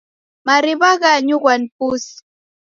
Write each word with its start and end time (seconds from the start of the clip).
Mariw'a 0.47 0.91
ghanyughwa 1.01 1.53
ni 1.57 1.67
pusi. 1.75 2.15